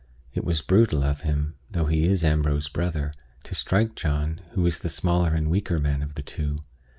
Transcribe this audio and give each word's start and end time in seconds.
It 0.33 0.43
was 0.43 0.63
brutal 0.63 1.03
of 1.03 1.21
him 1.21 1.57
though 1.69 1.85
he 1.85 2.07
is 2.09 2.23
Ambrose's 2.23 2.69
brother 2.69 3.13
to 3.43 3.53
strike 3.53 3.93
John, 3.93 4.41
who 4.53 4.65
is 4.65 4.79
the 4.79 4.89
smaller 4.89 5.35
and 5.35 5.47
weaker 5.47 5.77
man 5.77 6.01
of 6.01 6.15
the 6.15 6.23
two. 6.23 6.63